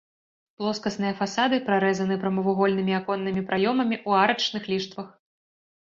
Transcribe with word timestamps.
Плоскасныя 0.61 1.13
фасады 1.19 1.59
прарэзаны 1.67 2.19
прамавугольнымі 2.25 2.99
аконнымі 3.03 3.47
праёмамі 3.53 3.95
ў 4.07 4.11
арачных 4.27 4.63
ліштвах. 4.77 5.19